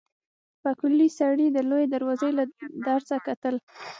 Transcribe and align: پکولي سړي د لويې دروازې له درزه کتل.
پکولي 0.61 1.07
سړي 1.19 1.47
د 1.51 1.57
لويې 1.69 1.87
دروازې 1.95 2.29
له 2.37 2.43
درزه 2.87 3.17
کتل. 3.27 3.55